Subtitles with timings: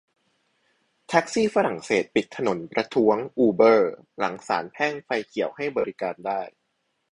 [1.07, 6.41] แท็กซี่ฝรั่งเศสปิดถนนประท้วง "อูเบอร์" หลังศาลแพ่งไฟเขียวให้บริการได้